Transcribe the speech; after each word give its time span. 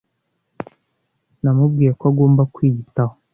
namubwiye 1.41 1.91
ko 1.99 2.03
agomba 2.11 2.41
kwiyitaho 2.53 3.15